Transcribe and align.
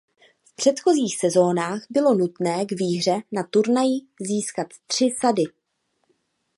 V 0.49 0.55
předchozích 0.55 1.17
sezónách 1.17 1.81
bylo 1.89 2.13
nutné 2.13 2.65
k 2.65 2.71
výhře 2.71 3.21
na 3.31 3.43
turnaji 3.43 4.01
získat 4.21 4.67
tři 4.87 5.09
sady. 5.21 5.43